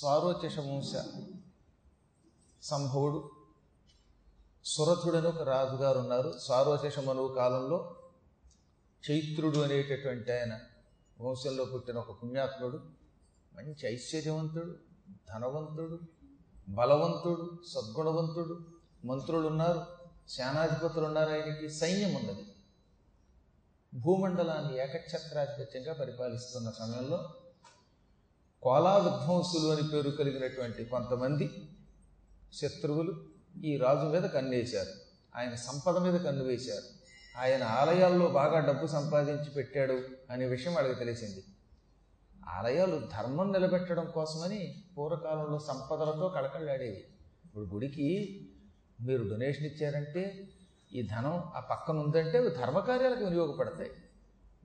[0.00, 0.94] స్వారోచషవంశ
[2.62, 3.30] సంభవుడు.
[4.64, 6.38] సురథుడని ఒక రాజుగారు ఉన్నారు.
[6.42, 7.96] స్వారోచషమనువు కాలంలో
[9.10, 10.60] చైత్రుడు అనేటటువంటి ఆయన
[11.20, 12.76] వంశంలో పుట్టిన ఒక పుణ్యాత్ముడు.
[13.56, 14.76] మంచి ఐశ్వర్యవంతుడు
[15.28, 16.00] ధనవంతుడు
[16.68, 18.60] బలవంతుడు సద్గుణవంతుడు
[19.04, 19.86] మంత్రులు ఉన్నారు
[20.28, 21.70] సేనాధిపతులు ఉన్నారు ఆయనకి.
[21.70, 22.46] సైన్యం ఉన్నది.
[23.94, 27.34] భూమండలాన్ని ఏకఛత్రాధిపత్యంగా పరిపాలిస్తున్న సమయంలో
[28.62, 31.50] కోలా విధ్వంసులు అని పేరు కలిగినటువంటి కొంతమంది
[32.52, 33.24] శత్రువులు
[33.64, 34.88] ఈ రాజు మీద కన్నేశారు.
[35.36, 36.96] ఆయన సంపద మీద కన్ను వేశారు.
[37.38, 40.00] ఆయన ఆలయాల్లో బాగా డబ్బు సంపాదించి పెట్టాడు
[40.30, 41.44] అనే విషయం వాళ్ళకి తెలిసింది.
[42.48, 47.04] ఆలయాలు ధర్మం నిలబెట్టడం కోసమని పూర్వకాలంలో సంపదలతో కళకళలాడేవి.
[47.44, 48.40] ఇప్పుడు గుడికి
[49.00, 50.48] మీరు డొనేషన్ ఇచ్చారంటే
[50.92, 53.90] ఈ ధనం ఆ పక్కన ఉందంటే ధర్మకార్యాలకు వినియోగపడతాయి.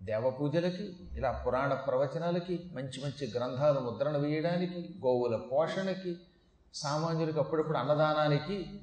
[0.02, 6.18] దేవ పూజలకి ఇలా పురాణ ప్రవచనాలకి మంచి మంచి గ్రంథాలు ముద్రణ వేయడానికి గోవుల పోషణకి
[6.74, 8.82] సామాన్యులకు అప్పుడప్పుడు అన్నదానానికి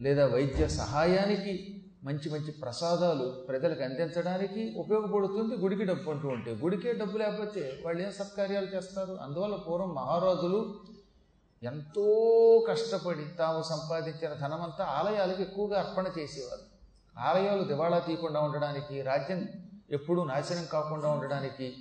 [0.00, 6.50] లేదా వైద్య సహాయానికి మంచి మంచి ప్రసాదాలు ప్రజలకు అందించడానికి ఉపయోగపడుతుంది గుడికి డబ్బు అంటూ ఉంటే.
[6.54, 9.18] గుడికే డబ్బు లేకపోతే వాళ్ళు ఏం సత్కార్యాలు చేస్తారు?
[9.22, 10.80] అందువల్ల పూర్వం మహారాజులు
[11.62, 12.06] ఎంతో
[12.68, 16.64] కష్టపడి తాము సంపాదించిన ధనమంతా ఆలయాలకు ఎక్కువగా అర్పణ చేసేవారు.
[17.18, 19.48] ఆలయాలు దివాళా తీయకుండా ఉండడానికి రాజ్యం
[19.90, 21.76] ఎప్పుడూ నాశనం కాకుండా ఉండడానికి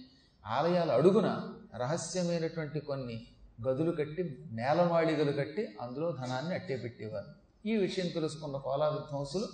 [0.46, 3.28] ఆలయాల అడుగున రహస్యమైనటువంటి కొన్ని
[3.68, 7.26] గదులు కట్టి నేలమాళిగలు కట్టి అందులో ధనాన్ని అట్టే పెట్టేవారు.
[7.66, 9.48] ఈ విషయం తెలుసుకున్న కోలా విధ్వంసులు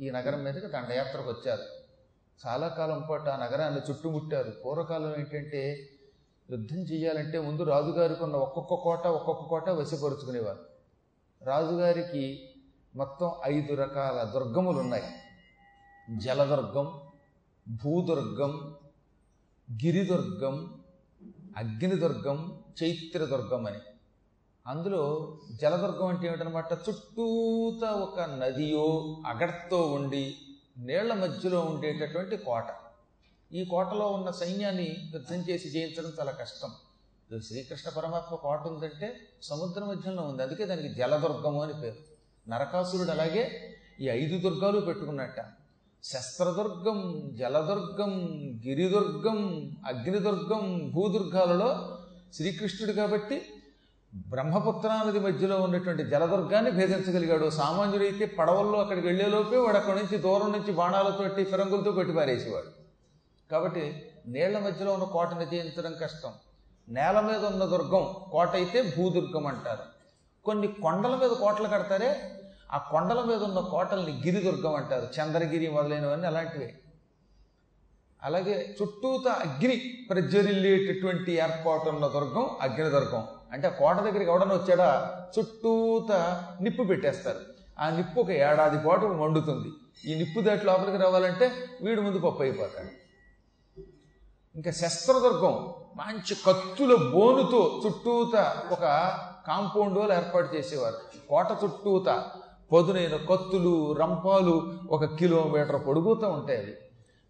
[0.00, 1.62] ఈ నగరం మీదకి దండయాత్రకు వచ్చారు.
[2.46, 4.52] చాలా కాలం పాటు ఆ నగరాన్ని చుట్టుముట్టారు.
[4.64, 5.90] పూర్వకాలం ఏంటంటే
[6.50, 10.58] యుద్ధం చేయాలంటే ముందు రాజుగారికి ఉన్న ఒక్కొక్క కోట ఒక్కొక్క కోట వశపరుచుకునేవారు.
[11.42, 12.48] రాజుగారికి
[12.96, 15.04] మొత్తం ఐదు రకాల దుర్గములు ఉన్నాయి
[16.16, 17.00] జలదుర్గం
[17.68, 18.74] భూదుర్గం
[19.72, 20.82] గిరిదుర్గం
[21.56, 23.78] అగ్నిదుర్గం చైత్రదుర్గం అని.
[24.66, 30.36] అందులో జలదుర్గం అంటే ఏమిటనమాట చుట్టూత ఒక నదియో అగడ్తో ఉండి
[30.78, 32.64] నీళ్ళ మధ్యలో ఉండేటటువంటి కోట.
[33.52, 36.70] ఈ కోటలో ఉన్న సైన్యాన్ని యుద్ధం చేసి జయించడం చాలా కష్టం.
[37.40, 40.42] శ్రీకృష్ణ పరమాత్మ కోట ఉందంటే సముద్ర మధ్యంలో ఉంది.
[40.42, 41.96] అందుకే దానికి జలదుర్గము అని పేరు.
[42.50, 45.40] నరకాసురుడు అలాగే ఈ ఐదు దుర్గాలు పెట్టుకున్నట్ట.
[46.04, 48.12] శస్త్రదుర్గం జలదుర్గం
[48.66, 49.38] గిరిదుర్గం
[49.86, 51.98] అగ్నిదుర్గం భూదుర్గాలలో
[52.34, 53.42] శ్రీకృష్ణుడు కాబట్టి
[54.14, 57.50] బ్రహ్మపుత్రా నది మధ్యలో ఉన్నటువంటి జలదుర్గాన్ని భేదించగలిగాడు.
[57.50, 62.70] సామాన్యుడైతే పడవల్లో అక్కడికి వెళ్ళేలోపే వాడు అక్కడి నుంచి దూరం నుంచి బాణాలతోటి ఫిరంగులతో కొట్టి పారేసేవాడు
[63.50, 66.32] కాబట్టి నీళ్ళ మధ్యలో ఉన్న కోటను జయించడం కష్టం.
[66.88, 69.82] నేల మీద ఉన్న దుర్గం కోట అయితే భూదుర్గం అంటారు.
[70.44, 72.10] కొన్ని కొండల మీద కోటలు కడతారే
[72.72, 75.08] ఆ కొండల మీద ఉన్న కోటల్ని గిరిదుర్గం అంటారు.
[75.20, 76.74] చంద్రగిరి మొదలైనవన్నీ అలాంటివే.
[78.22, 85.20] అలాగే చుట్టూత అగ్ని ప్రజ్వరిల్లేటటువంటి ఏర్పాటు ఉన్న దుర్గం అగ్ని దుర్గం అంటే కోట దగ్గరికి ఎవడన్నా వచ్చాడా?
[85.38, 86.12] చుట్టూత
[86.60, 87.40] నిప్పు పెట్టేస్తారు.
[87.80, 89.68] ఆ నిప్పు ఒక ఏడాది పాటు మండుతుంది.
[90.10, 91.52] ఈ నిప్పు దాటి లోపలికి రావాలంటే
[91.82, 92.88] వీడు ముందు పప్పు అయిపోతాడు.
[94.54, 98.80] ఇంకా శస్త్రదుర్గం మంచి కత్తుల బోనుతో చుట్టూత ఒక
[99.46, 100.96] కాంపౌండ్ వాళ్ళు ఏర్పాటు చేసేవారు.
[101.28, 102.24] కోట చుట్టూత
[102.72, 106.74] పదునైన కత్తులు రంపాలు ఒక కిలోమీటర్ పొడుగుతూ ఉంటాయి అవి.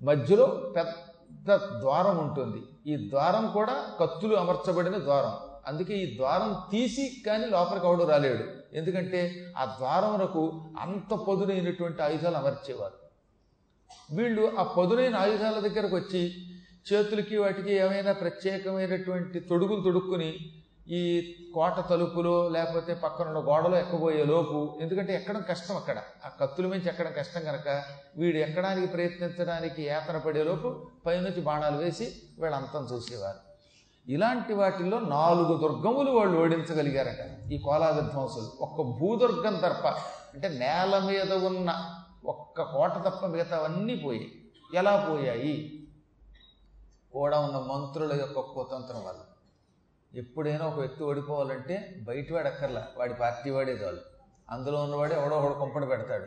[0.04, 2.92] మధ్యలో పెద్ద ద్వారం ఉంటుంది.
[2.92, 5.32] ఈ ద్వారం కూడా కత్తులు అమర్చబడిన ద్వారం.
[5.66, 8.44] అందుకే ఈ ద్వారం తీసి కానీ లోపలికి అవడు రాలేడు.
[8.72, 13.08] ఎందుకంటే ఆ ద్వారమునకు అంత పదునైనటువంటి ఆయుధాలు అమర్చేవారు.
[14.16, 16.32] వీళ్ళు ఆ పదునైన ఆయుధాల దగ్గరకు వచ్చి
[16.92, 20.34] చేతులకి వాటికి ఏమైనా ప్రత్యేకమైనటువంటి తొడుగులు తొడుక్కుని
[20.90, 25.98] ఈ కోట తలుపులో లేకపోతే పక్కనున్న గోడలో ఎక్కబోయే లోపు ఎందుకంటే ఎక్కడం కష్టం అక్కడ.
[25.98, 27.84] ఆ కత్తుల మించి ఎక్కడం కష్టం కనుక
[28.16, 33.48] వీడు ఎక్కడానికి ప్రయత్నించడానికి యాతన పడేలోపు పైనుంచి బాణాలు వేసి వీళ్ళు అంతం చూసేవారు.
[34.10, 39.86] ఇలాంటి వాటిల్లో నాలుగు దుర్గములు వాళ్ళు ఓడించగలిగారట ఈ కోలా విధ్వంసులు ఒక్క భూదుర్గం తప్ప
[40.34, 41.94] అంటే నేల మీద ఉన్న
[42.24, 44.32] ఒక్క కోట తప్ప మిగతావన్నీ పోయాయి.
[44.74, 45.88] ఎలా పోయాయి?
[47.12, 49.20] కూడా ఉన్న మంత్రుల యొక్క కుతంత్రం వల్ల.
[50.14, 52.86] ఎప్పుడైనా ఒక వ్యక్తి ఓడిపోవాలంటే బయటవాడు అక్కర్లా.
[52.96, 53.98] వాడి పార్టీ వాడే చాలు.
[54.50, 56.26] అందులో ఉన్నవాడే ఎవడో ఒకడు కొంపడి పెడతాడు.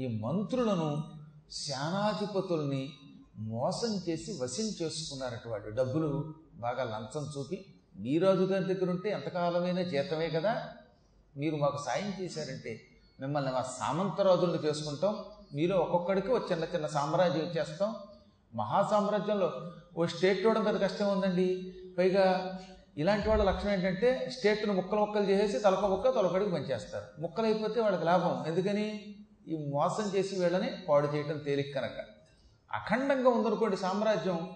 [0.00, 1.02] ఈ మంత్రులను
[1.50, 2.92] సేనాధిపతుల్ని
[3.38, 5.70] మోసం చేసి వశం చేసుకున్నారట వాడు.
[5.70, 10.68] డబ్బులు బాగా లంచం చూపి మీ రాజుగారి దగ్గర ఉంటే ఎంతకాలమైనా జీతమే కదా.
[11.36, 12.80] మీరు మాకు సాయం చేశారంటే
[13.20, 15.24] మిమ్మల్ని మా సామంతరాజులను చేసుకుంటాం.
[15.54, 17.94] మీలో ఒక్కొక్కడికి ఒక చిన్న చిన్న సామ్రాజ్యం ఇచ్చేస్తాం
[18.54, 21.74] మహాసామ్రాజ్యంలో ఓ స్టేట్ చూడడం పెద్ద కష్టం ఉందండి.
[21.98, 22.58] పైగా
[22.98, 28.04] ఇలాంటి వాళ్ళ లక్షణం ఏంటంటే స్టేట్ను ముక్కలు ముక్కలు చేసేసి తలక ముక్క తొలకడికి పనిచేస్తారు ముక్కలు అయిపోతే వాళ్ళకి
[28.04, 28.44] లాభం.
[28.46, 29.16] ఎందుకని?
[29.48, 31.90] ఈ మోసం చేసి వీళ్ళని పాడు చేయటం తేలిక కనుక.
[32.72, 34.50] అఖండంగా ఉందనుకోండి సామ్రాజ్యం.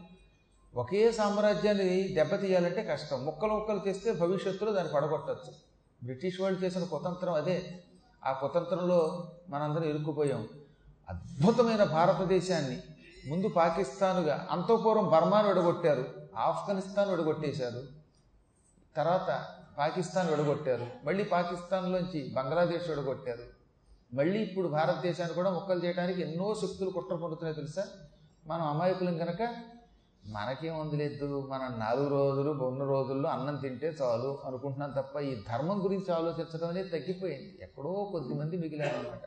[0.77, 3.25] ఒకే సామ్రాజ్యాన్ని దెబ్బతీయాలంటే కష్టం.
[3.25, 5.53] ముక్కలు ముక్కలు చేస్తే భవిష్యత్తులో దాన్ని పడగొట్టచ్చు.
[6.03, 7.83] బ్రిటిష్ వాళ్ళు చేసిన కుతంత్రం అదే.
[8.25, 10.49] ఆ కుతంత్రంలో మనందరం ఇరుక్కుపోయాం.
[11.09, 12.83] అద్భుతమైన భారతదేశాన్ని.
[13.29, 16.05] ముందు పాకిస్తానుగా అంతఃపూర్వం బర్మాను విడగొట్టారు.
[16.37, 18.02] ఆఫ్ఘనిస్తాన్ విడగొట్టేశారు.
[18.97, 19.47] తర్వాత
[19.79, 20.87] పాకిస్తాన్ విడగొట్టారు.
[21.05, 23.45] మళ్ళీ పాకిస్తాన్లోంచి బంగ్లాదేశ్ విడగొట్టారు.
[24.15, 27.85] మళ్ళీ ఇప్పుడు భారతదేశాన్ని కూడా ముక్కలు చేయడానికి ఎన్నో శక్తులు కుట్ర పొందుతున్నాయి తెలుసా?
[28.47, 29.43] మనం అమాయకులం కనుక
[30.27, 36.15] మనకేం లేదు మనం నాలుగు రోజులు ఉన్న రోజుల్లో అన్నం తింటే చాలు అనుకుంటున్నాం తప్ప ఈ ధర్మం గురించి
[36.15, 37.59] ఆలోచించడం అనేది తగ్గిపోయింది.
[37.63, 39.23] ఎక్కడో కొద్దిమంది మిగిలారనమాట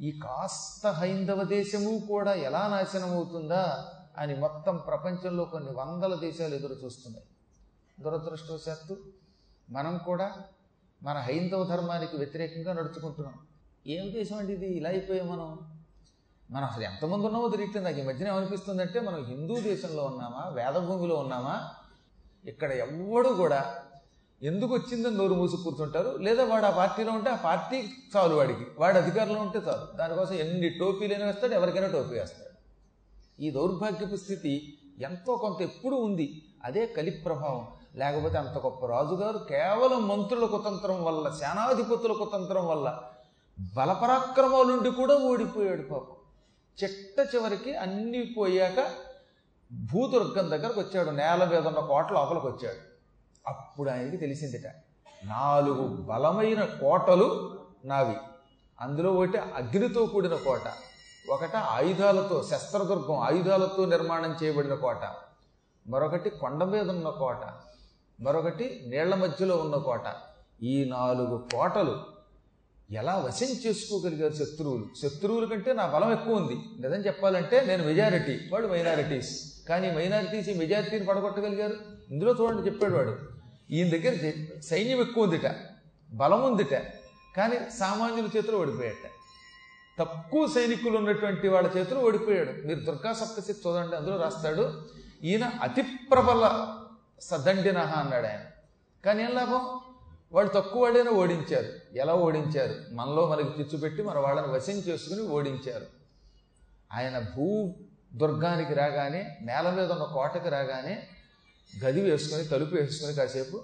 [0.00, 3.88] ఈ కాస్త హైందవ దేశము కూడా ఎలా నాశనం అవుతుందా
[4.18, 7.26] అని మొత్తం ప్రపంచంలో కొన్ని వందల దేశాలు ఎదురు చూస్తున్నాయి
[8.00, 8.96] దురదృష్టవశాత్తు
[9.70, 10.32] మనం కూడా
[11.02, 13.34] మన హైందవ ధర్మానికి వ్యతిరేకంగా నడుచుకుంటున్నాం.
[13.86, 14.66] ఏం దేశం అండి ఇది?
[14.66, 15.58] ఇలా అయిపోయాం మనం.
[16.50, 17.84] మనం అసలు ఎంతమంది ఉన్నామో తెలియట్లేదు.
[17.86, 20.48] నాకు ఈ మధ్యన ఏమనిపిస్తుందంటే మనం హిందూ దేశంలో ఉన్నామా?
[20.48, 21.70] వేదభూమిలో ఉన్నామా?
[22.44, 23.74] ఇక్కడ ఎవ్వడు కూడా
[24.42, 26.16] ఎందుకు వచ్చిందని నోరు మూసి కూర్చుంటారు?
[26.16, 28.66] లేదా వాడు ఆ పార్టీలో ఉంటే ఆ పార్టీ చాలు వాడికి.
[28.78, 29.96] వాడు అధికారంలో ఉంటే చాలు.
[29.96, 32.52] దానికోసం ఎన్ని టోపీలైనా వేస్తాడు ఎవరికైనా టోపీ వేస్తాడు.
[33.42, 36.42] ఈ దౌర్భాగ్యపు స్థితి ఎంతో కొంత ఎప్పుడు ఉంది.
[36.64, 43.02] అదే కలి ప్రభావం లేకపోతే అంత గొప్ప రాజుగారు కేవలం మంత్రుల కుతంత్రం వల్ల సేనాధిపతుల కుతంత్రం వల్ల
[43.74, 46.16] బలపరాక్రమాలుండి కూడా ఓడిపోయాడు పాపం.
[46.82, 48.90] చిట్ట చివరికి అన్నీ పోయాక
[49.92, 51.10] భూదుర్గం దగ్గరకు వచ్చాడు.
[51.10, 52.80] నేల మీద ఉన్న కోట లోపలికి వచ్చాడు.
[53.48, 54.66] అప్పుడు ఆయనకి తెలిసిందిట
[55.24, 58.16] నాలుగు బలమైన కోటలు నావి.
[58.80, 60.68] అందులో ఒకటి అగ్నితో కూడిన కోట
[61.30, 65.02] ఒకట ఆయుధాలతో శస్త్రదుర్గం ఆయుధాలతో నిర్మాణం చేయబడిన కోట
[65.88, 67.40] మరొకటి కొండ మీద ఉన్న కోట.
[68.22, 70.06] మరొకటి నీళ్ళ మధ్యలో ఉన్న కోట.
[70.62, 71.94] ఈ నాలుగు కోటలు
[72.90, 74.86] ఎలా వశం చేసుకోగలిగారు శత్రువులు?
[75.02, 76.56] శత్రువుల కంటే నా బలం ఎక్కువ ఉంది.
[76.82, 79.32] నిజం చెప్పాలంటే నేను మెజారిటీ వాడు మైనారిటీస్
[79.68, 81.76] కానీ మైనారిటీస్ ఈ మెజారిటీని పడగొట్టగలిగారు?
[82.10, 83.14] ఇందులో చూడండి చెప్పాడు వాడు.
[83.70, 85.54] ఈయన దగ్గర సైన్యం ఎక్కువ ఉందిట
[86.12, 86.74] బలం ఉందిట
[87.36, 89.08] కానీ సామాన్యుల చేతులు ఓడిపోయాట.
[89.98, 92.66] తక్కువ సైనికులు ఉన్నటువంటి వాళ్ళ చేతులు ఓడిపోయాడు.
[92.66, 94.64] మీరు దుర్గా సప్తశక్తి చూడండి అందులో రాస్తాడు
[95.24, 96.44] ఈయన అతి ప్రబల
[97.22, 98.40] సదండినహ అన్నాడు ఆయన.
[99.04, 99.80] కానీ ఏం లాభం?
[100.32, 101.96] వాళ్ళు తక్కువ వాళ్ళైనా ఓడించారు.
[101.96, 102.94] ఎలా ఓడించారు?
[102.94, 105.86] మనలో మనకి తెచ్చిపెట్టి మన వాళ్ళని వశం చేసుకుని ఓడించారు.
[106.92, 107.74] ఆయన భూ
[108.14, 111.02] దుర్గానికి రాగానే నేల మీద ఉన్న కోటకి రాగానే
[111.84, 113.60] గది వేసుకొని తలుపు వేసుకొని కాసేపు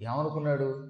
[0.00, 0.88] ఏమనుకున్నాడు?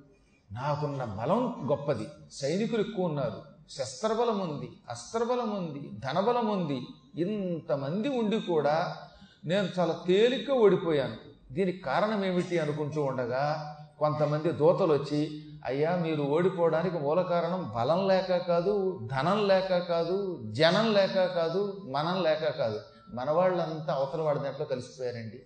[0.52, 2.06] నాకున్న బలం గొప్పది.
[2.32, 3.43] సైనికులు ఎక్కువ ఉన్నారు.
[3.70, 6.82] శస్త్రబలం ఉంది అస్త్రబలం ఉంది ధనబలం ఉంది.
[7.22, 8.96] ఇంతమంది ఉండి కూడా
[9.44, 11.30] నేను చాలా తేలిగ్గా ఓడిపోయాను.
[11.52, 18.37] దీనికి కారణం ఏమిటి అనుకుంటూ ఉండగా కొంతమంది దూతలు వచ్చి అయ్యా మీరు ఓడిపోవడానికి మూల కారణం బలం లేక
[18.37, 22.81] కాదు ధనం లేక కాదు జనం లేక కాదు మనం లేక కాదు.
[23.14, 25.43] మన వాళ్ళంతా అవతల వాడి దాంట్లో కలిసిపోయారండి.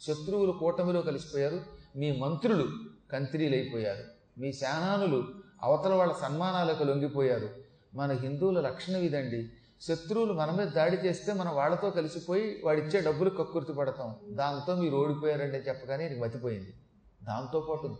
[0.00, 1.60] శత్రువులు కూటమిలో కలిసిపోయారు.
[1.96, 2.68] మీ మంత్రులు
[3.12, 4.04] కంత్రీలైపోయారు.
[4.40, 5.24] మీ శానానులు
[5.62, 7.48] అవతల వాళ్ళ సన్మానాలకు లొంగిపోయారు.
[7.94, 9.50] మన హిందువుల లక్షణం ఇదండి.
[9.88, 14.16] శత్రువులు మన మీద దాడి చేస్తే మనం వాళ్ళతో కలిసిపోయి వాడిచ్చే డబ్బులు కక్కుర్తి పడతాం.
[14.30, 16.74] దాంతో మీరు ఓడిపోయారండి అని చెప్పగానే నీకు మతిపోయింది.
[17.22, 17.96] దాంతోపాటు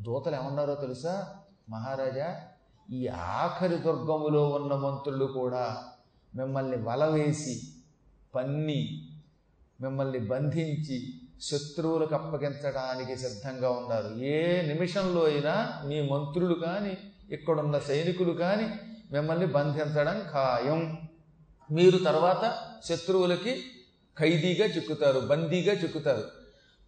[0.00, 1.34] దూతలు ఏమన్నారో తెలుసా?
[1.68, 2.40] మహారాజా
[2.92, 5.84] ఈ ఆఖరి దుర్గములో ఉన్న మంత్రులు కూడా
[6.36, 7.60] మిమ్మల్ని వలవేసి
[8.34, 9.08] పన్ని
[9.80, 14.14] మిమ్మల్ని బంధించి శత్రువులకు అప్పగించడానికి సిద్ధంగా ఉన్నారు.
[14.14, 16.98] ఏ నిమిషంలో అయినా మీ మంత్రులు కానీ
[17.30, 18.74] ఇక్కడున్న సైనికులు కానీ
[19.12, 21.09] మిమ్మల్ని బంధించడం ఖాయం.
[21.70, 23.64] మీరు తర్వాత శత్రువులకి
[24.18, 26.30] ఖైదీగా చిక్కుతారు బందీగా చిక్కుతారు.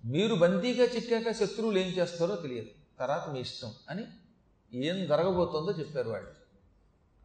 [0.04, 2.66] మీరు బందీగా చిక్కాక శత్రువులు ఏం చేస్తారో తెలియదు.
[2.98, 4.04] తర్వాత మీ ఇష్టం అని
[4.74, 6.30] ఏం జరగబోతుందో చెప్పారు వాళ్ళు.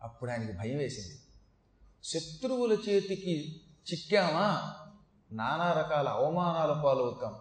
[0.04, 1.20] అప్పుడు ఆయనకి భయం వేసింది.
[2.04, 3.62] శత్రువుల చేతికి
[3.92, 4.74] చిక్కామా?
[5.32, 7.36] నానా రకాల అవమానాల పాలవుతాం.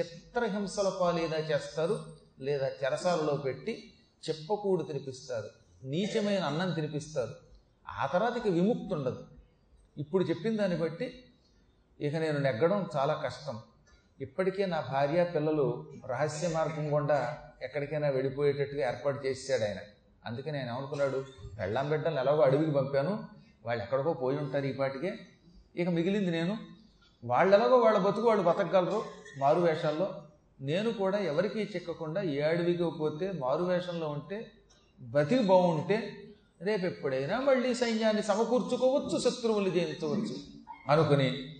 [0.00, 2.16] చిత్రహింసల పాలేదా చేస్తారు?
[2.40, 3.92] లేదా చెరసాలలో పెట్టి
[4.28, 5.50] చెప్పకూడు తినిపిస్తారు.
[5.84, 7.34] నీచమైన అన్నం తినిపిస్తారు.
[7.88, 9.26] ఆ తర్వాత ఇక విముక్తి ఉండదు.
[9.98, 11.06] ఇప్పుడు చెప్పిన దాన్ని బట్టి
[12.00, 13.56] ఇక నేను నెగ్గడం చాలా కష్టం.
[14.20, 19.78] ఇప్పటికే నా భార్య పిల్లలు రహస్య మార్గం గుండా ఎక్కడికైనా వెళ్ళిపోయేటట్టుగా ఏర్పాటు చేసాడు ఆయన.
[20.26, 21.24] అందుకే నేను ఏమనుకున్నాడు
[21.58, 23.12] పెళ్ళాం బిడ్డలు ఎలాగో అడవికి పంపాను
[23.66, 25.12] వాళ్ళు ఎక్కడికో పోయి ఉంటారు ఈ పాటికే.
[25.76, 26.58] ఇక మిగిలింది నేను.
[27.24, 29.04] వాళ్ళు ఎలాగో వాళ్ళ బతుకు వాళ్ళు బతకగలరు
[29.38, 30.08] మారు వేషాల్లో
[30.60, 34.50] నేను కూడా ఎవరికీ చిక్కకుండా ఏ అడవికి పోతే మారు వేషంలో ఉంటే
[35.00, 35.96] బతికి బాగుంటే
[36.62, 40.36] రేపు ఎప్పుడైనా మళ్ళీ సైన్యాన్ని సమకూర్చుకోవచ్చు శత్రువులు జయించవచ్చు.
[40.88, 41.54] అనుకుని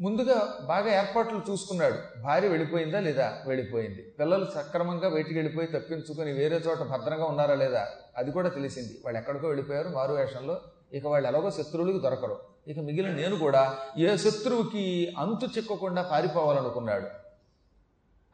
[0.00, 2.22] ముందుగా బాగా ఏర్పాట్లు చూసుకున్నాడు.
[2.22, 3.42] భార్య వెళ్ళిపోయిందా లేదా?
[3.46, 4.14] వెళ్ళిపోయింది.
[4.20, 7.88] పిల్లలు సక్రమంగా బయటికి వెళ్ళిపోయి తప్పించుకొని వేరే చోట భద్రంగా ఉన్నారా లేదా?
[8.16, 9.00] అది కూడా తెలిసింది.
[9.04, 10.60] వాళ్ళు ఎక్కడికో వెళ్ళిపోయారు మారు వేషంలో.
[10.92, 12.38] ఇక వాళ్ళు ఎలాగో శత్రువులకు దొరకరు.
[12.68, 17.06] ఇక మిగిలిన నేను కూడా ఏ శత్రువుకి అంతు చిక్కకుండా పారిపోవాలనుకున్నాడు.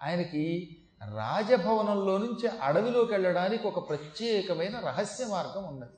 [0.02, 5.90] ఆయనకి రాజభవనంలో నుంచి అడవిలోకి వెళ్ళడానికి ఒక ప్రత్యేకమైన రహస్య మార్గం ఉన్నది.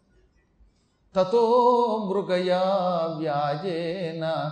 [1.17, 2.63] తతో మృగయా
[3.19, 4.51] వ్యాజేన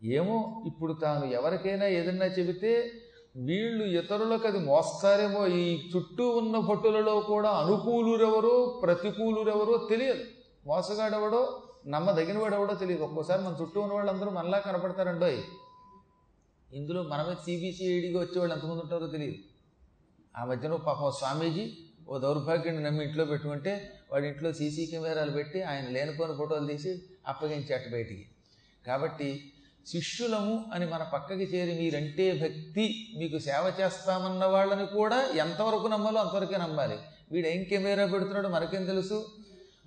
[0.04, 2.92] ఏమో ఇప్పుడు తాను ఎవరికైనా ఏదన్నా చెబితే
[3.36, 10.24] వీళ్ళు ఇతరులకు అది మోస్తారేమో ఈ చుట్టూ ఉన్న భట్టులలో కూడా అనుకూలురెవరో ప్రతికూలురెవరో తెలియదు.
[10.66, 13.04] మోసగాడెవడో నమ్మదగినవాడెవడో తెలియదు.
[13.04, 15.28] ఒక్కోసారి మన చుట్టూ ఉన్న వాళ్ళందరూ మనలా కనపడతారండో
[16.74, 19.36] ఇందులో మనమే సిబిసిఐడిగా వచ్చేవాళ్ళు ఎంతమంది ఉంటారో తెలియదు.
[20.38, 21.78] ఆ మధ్యన పాపం స్వామీజీ
[22.10, 27.92] ఓ దౌర్భాగ్యాన్ని నమ్మి ఇంట్లో పెట్టుకుంటే వాడి ఇంట్లో సీసీ కెమెరాలు పెట్టి ఆయన లేనిపోని ఫోటోలు తీసి అప్పగించేట
[27.92, 28.26] బయటికి.
[28.88, 29.52] కాబట్టి
[29.88, 36.58] శిష్యులము అని మన పక్కకి చేరి మీరంటే భక్తి మీకు సేవ చేస్తామన్న వాళ్ళని కూడా ఎంతవరకు నమ్మాలో అంతవరకే
[36.58, 36.98] నమ్మాలి.
[37.32, 39.26] వీడు ఏం కెమెరా పెడుతున్నాడో మనకేం తెలుసు?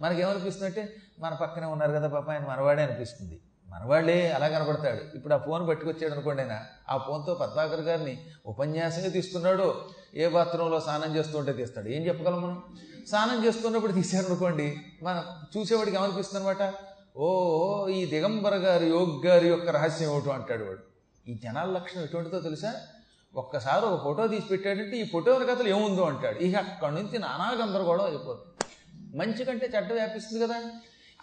[0.01, 3.41] మనకేమనిపిస్తుందంటే మన పక్కనే ఉన్నారు కదా పాప ఆయన మనవాడే అనిపిస్తుంది.
[3.69, 6.61] మనవాడే అలా కనపడతాడు ఇప్పుడు ఆ ఫోన్ పట్టుకొచ్చాడు అనుకోండి ఆయన.
[6.91, 9.89] ఆ ఫోన్తో పద్మాకర్ గారిని ఉపన్యాసంగా తీస్తున్నాడో.
[10.15, 11.89] ఏ బాత్రూంలో స్నానం చేస్తుంటే తీస్తాడు.
[11.89, 12.63] ఏం చెప్పగలం మనం?
[13.09, 15.25] స్నానం చేస్తున్నప్పుడు తీశారు అనుకోండి మన
[15.57, 16.75] చూసేవాడికి ఏమనిపిస్తుంది అనమాట
[17.17, 20.79] ఓ ఈ దిగంబర గారి యోగ్ గారి యొక్క రహస్యం ఏమిటో అంటాడు వాడు.
[21.31, 22.75] ఈ జనాల లక్షణం ఎటువంటిదో తెలుసా?
[23.35, 26.39] ఒక్కసారి ఒక ఫోటో తీసి పెట్టాడంటే ఈ ఫోటో కథలు ఏముందో అంటాడు.
[26.39, 28.67] ఇక అక్కడి నుంచి నానా గందరగోళం అయిపోతుంది.
[29.17, 30.55] మంచి కంటే చెడ్డ వ్యాపిస్తుంది కదా.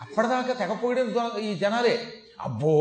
[0.02, 2.04] అప్పటిదాకా తెగపోయడం ఈ జనాలే
[2.42, 2.74] అబ్బో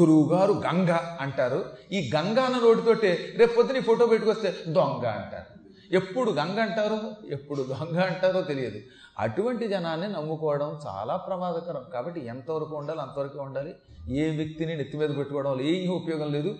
[0.00, 1.64] గురువు గారు గంగ అంటారు.
[1.92, 5.55] ఈ గంగ అన్న నోటితోటే రేపు పొద్దున ఈ ఫోటో పెట్టుకొస్తే దొంగ అంటారు.
[5.92, 8.80] ఎప్పుడు గంగ అంటారో ఎప్పుడు గంగ అంటారో తెలియదు.
[9.18, 11.84] అటువంటి జనాన్ని నమ్ముకోవడం చాలా ప్రమాదకరం.
[11.92, 13.74] కాబట్టి ఎంతవరకు ఉండాలి అంతవరకు ఉండాలి.
[14.08, 16.58] ఏ వ్యక్తిని నెత్తి మీద పెట్టుకోవడం వల్ల ఏమీ ఉపయోగం లేదు.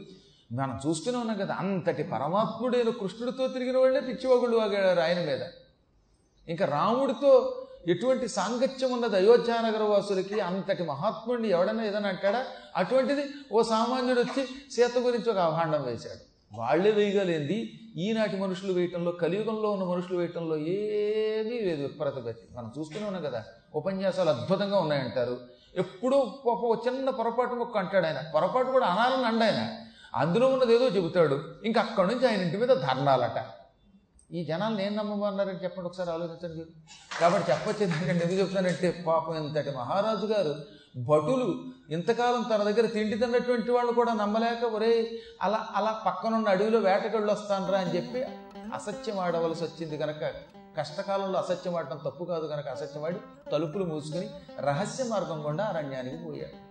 [0.52, 5.40] మనం చూస్తూనే ఉన్నాం కదా అంతటి పరమాత్ముడైన కృష్ణుడితో తిరిగిన వాళ్ళే పిచ్చివాగుళ్ళు వాగాడారు ఆయన మీద.
[6.48, 12.46] ఇంకా రాముడితో ఎటువంటి సాంగత్యం ఉన్నది అయోధ్యానగర వాసులకి అంతటి మహాత్ముడిని ఎవడన్నా ఏదైనా అంటాడా?
[12.76, 16.56] అటువంటిది ఓ సామాన్యుడు వచ్చి సీత గురించి ఒక అభాండం వేశాడు.
[16.58, 17.80] వాళ్ళే వేయగలేంది.
[17.96, 24.30] ఈనాటి మనుషులు వేయటంలో కలియుగంలో ఉన్న మనుషులు వేయటంలో ఏమీ లేదు విప్రతగతి మనం చూస్తూనే ఉన్నాం కదా ఉపన్యాసాలు
[24.30, 25.38] అద్భుతంగా ఉన్నాయంటారు.
[25.76, 26.16] ఎప్పుడూ
[26.86, 28.22] చిన్న పొరపాటు ఒక్క అంటాడు ఆయన.
[28.34, 29.76] పొరపాటు కూడా అనాలని అండ ఆయన.
[30.14, 31.54] అందులో ఉన్నది ఏదో చెబుతాడు.
[31.64, 33.44] ఇంకా అక్కడి నుంచి ఆయన ఇంటి మీద ధర్నాలట.
[34.32, 36.64] ఈ జనాలు ఏం నమ్మమన్నారని చెప్పండి ఒకసారి ఆలోచించండి.
[37.20, 40.54] కాబట్టి చెప్పొచ్చేది ఎందుకు చెప్తానంటే పాపం ఇంతటి మహారాజు గారు
[40.96, 41.54] భటులు
[41.90, 47.78] ఇంతకాలం తన దగ్గర తిండి తిన్నటువంటి వాళ్ళు కూడా నమ్మలేక ఒరే అలా అలా పక్కనున్న అడవిలో వేటకెళ్ళి వస్తానరా
[47.78, 48.24] అని చెప్పి
[48.74, 50.22] అసత్యం ఆడవలసి వచ్చింది కనుక
[50.76, 56.65] కష్టకాలంలో అసత్యం ఆడటం తప్పు కాదు కనుక అసత్యం ఆడి తలుపులు మూసుకుని రహస్య మార్గం గుండా అరణ్యానికి పోయాడు.